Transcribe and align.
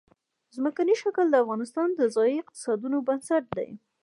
ځمکنی 0.55 0.95
شکل 1.03 1.25
د 1.29 1.35
افغانستان 1.43 1.87
د 1.95 2.01
ځایي 2.15 2.35
اقتصادونو 2.43 2.97
بنسټ 3.07 3.43
دی. 3.57 3.69